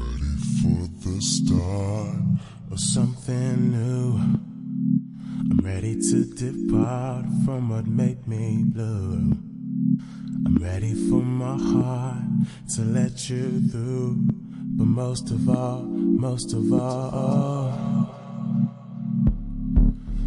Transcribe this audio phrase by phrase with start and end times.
[0.00, 2.16] ready for the start
[2.70, 4.18] of something new.
[5.50, 9.32] I'm ready to depart from what made me blue.
[10.46, 12.24] I'm ready for my heart
[12.74, 14.16] to let you through.
[14.76, 17.72] But most of all, most of all,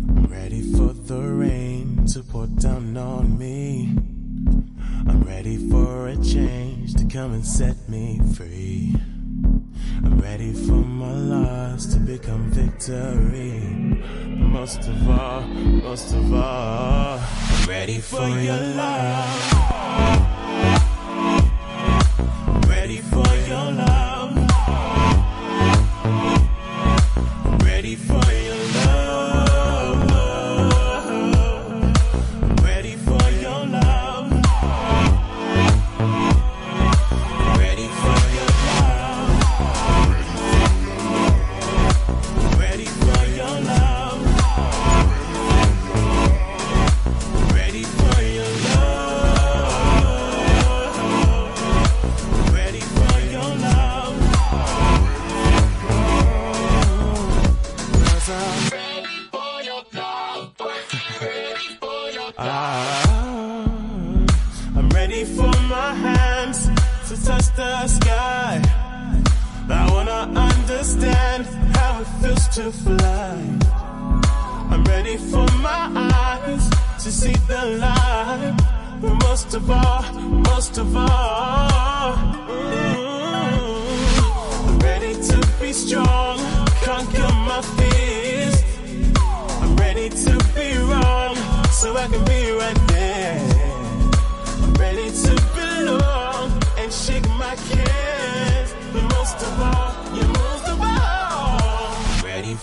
[0.09, 3.95] I'm ready for the rain to pour down on me.
[5.07, 8.95] I'm ready for a change to come and set me free.
[10.23, 13.59] Ready for my loss to become victory.
[14.37, 17.19] Most of all, most of all,
[17.67, 20.42] ready for your love.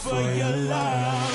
[0.03, 1.30] for your love.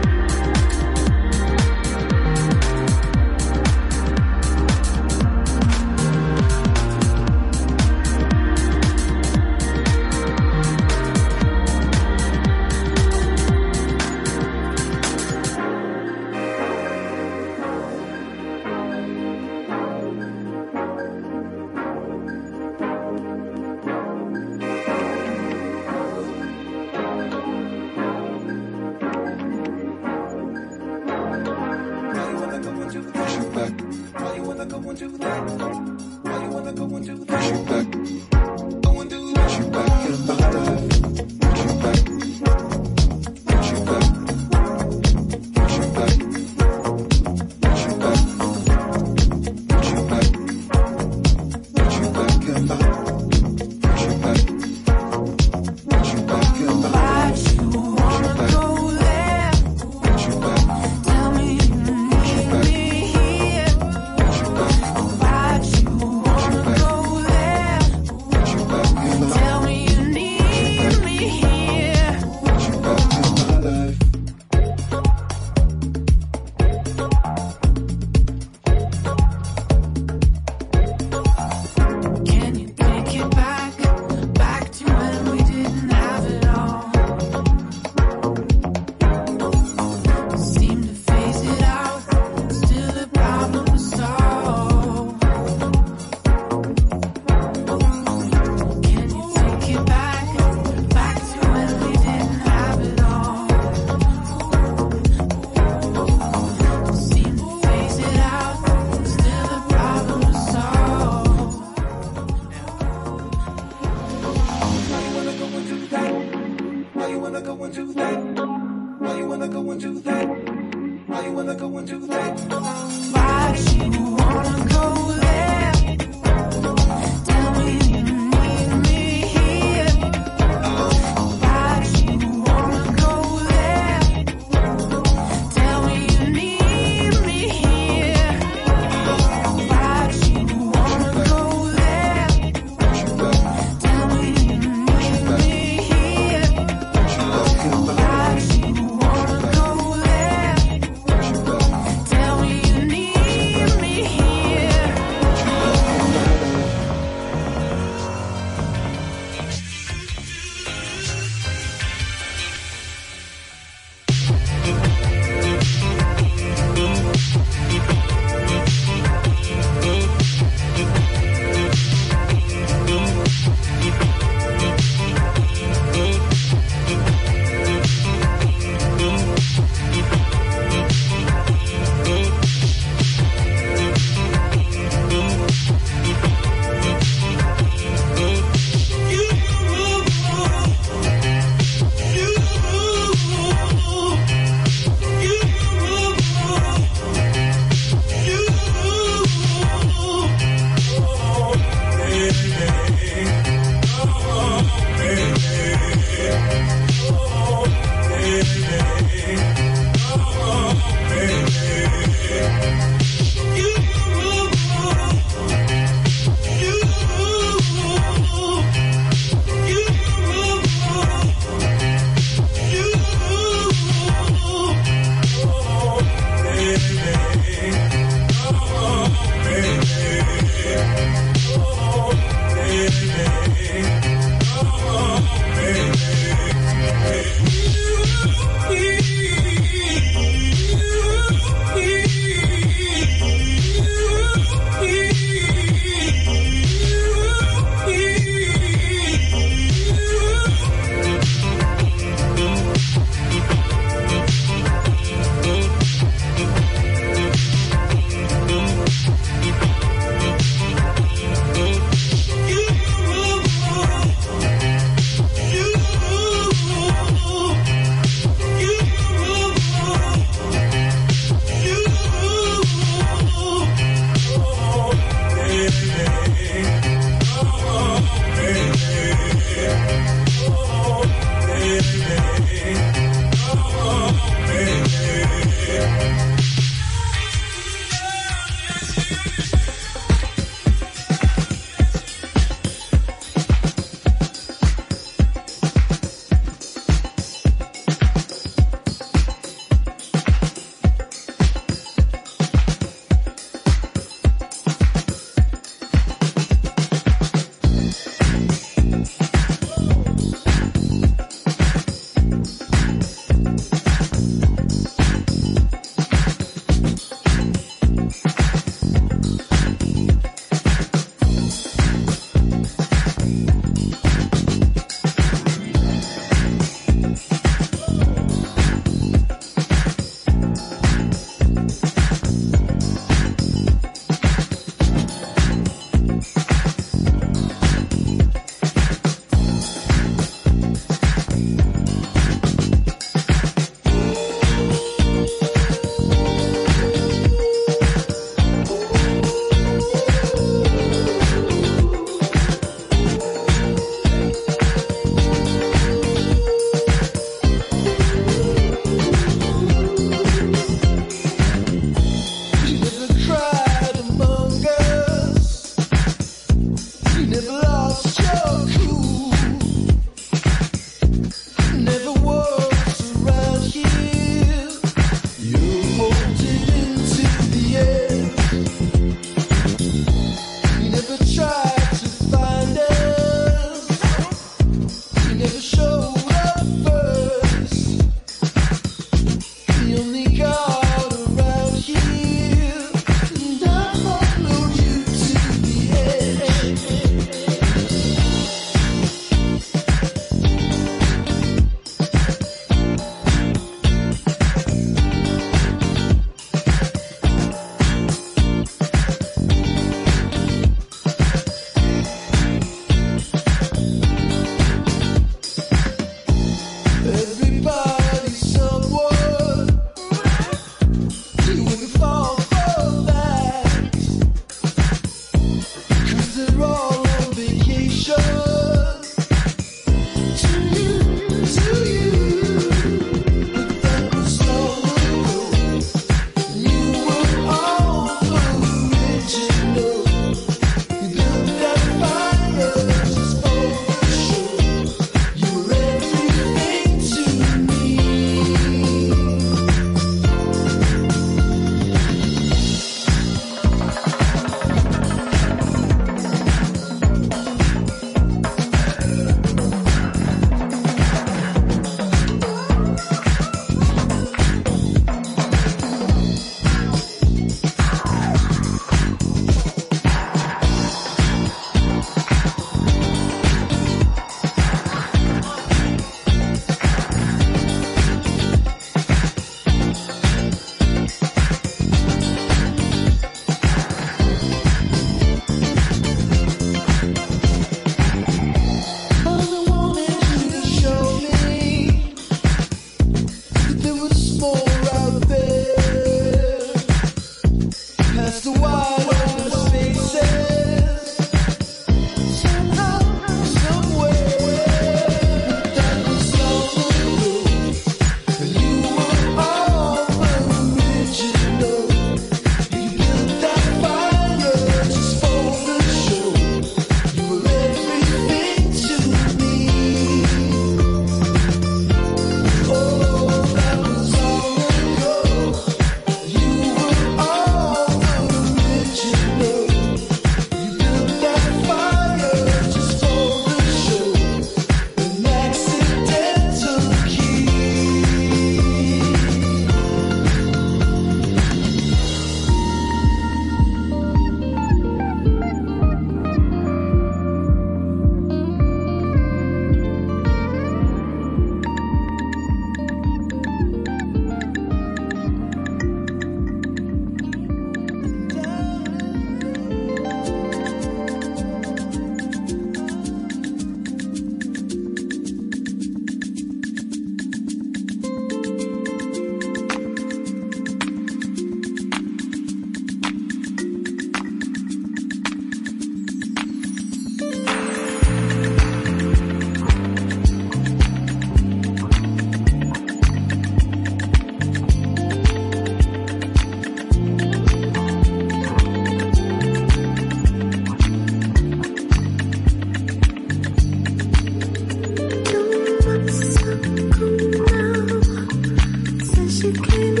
[599.53, 600.00] Thank you.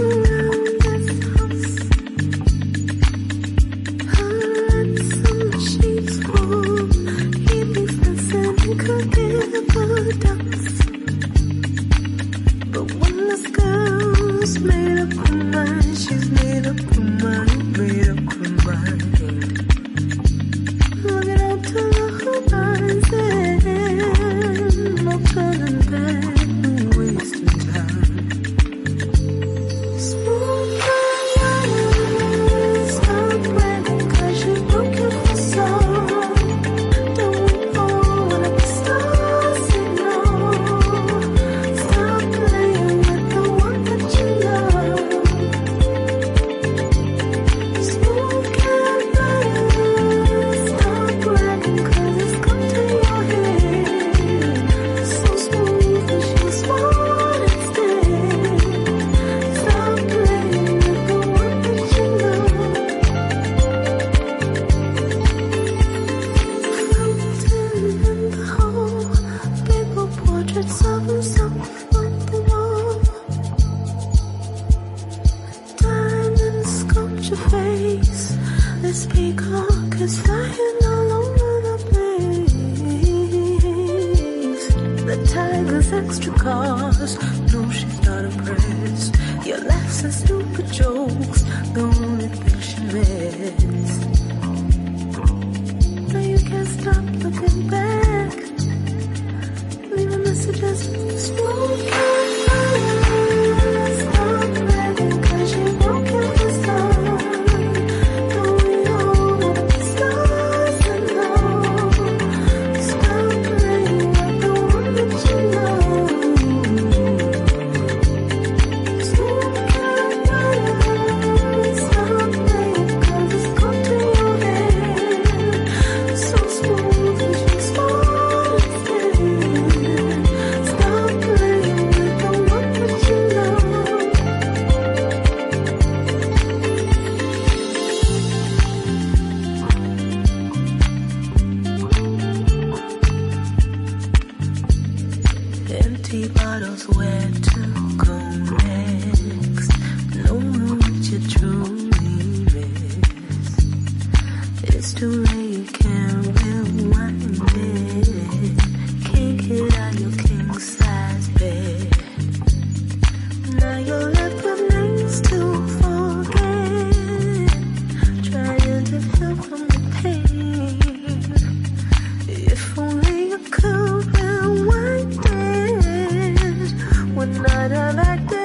[177.21, 178.07] would not like.
[178.07, 178.40] acted.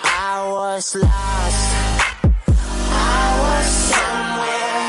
[0.04, 1.64] I was lost.
[2.92, 4.86] I was somewhere.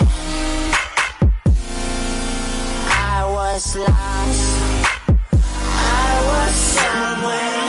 [2.87, 4.45] I was lost.
[5.53, 7.60] I was somewhere.